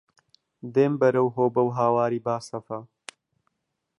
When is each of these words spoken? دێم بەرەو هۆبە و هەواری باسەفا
دێم 0.73 0.93
بەرەو 1.01 1.27
هۆبە 1.35 1.61
و 1.65 1.75
هەواری 1.79 2.23
باسەفا 2.25 2.79